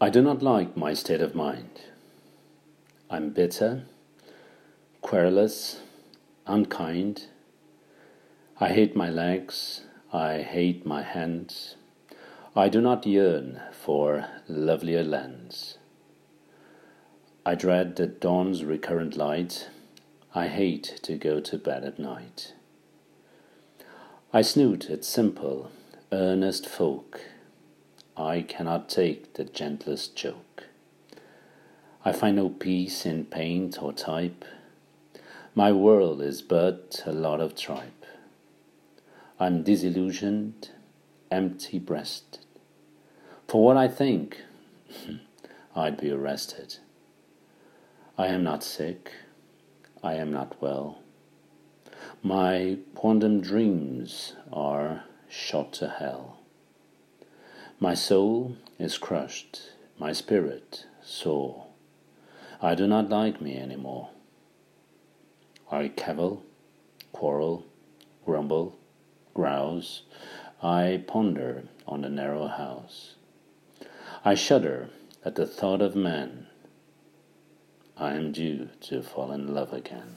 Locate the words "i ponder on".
70.60-72.00